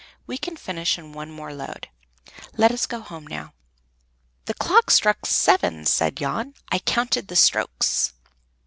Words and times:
We 0.25 0.39
can 0.39 0.55
finish 0.57 0.97
in 0.97 1.11
one 1.13 1.29
more 1.29 1.53
load; 1.53 1.87
let 2.57 2.71
us 2.71 2.87
go 2.87 3.01
home 3.01 3.27
now." 3.27 3.53
"The 4.45 4.55
clock 4.55 4.89
struck 4.89 5.27
seven," 5.27 5.85
cried 5.85 6.17
Jan. 6.17 6.55
"I 6.71 6.79
counted 6.79 7.27
the 7.27 7.35
strokes." 7.35 8.11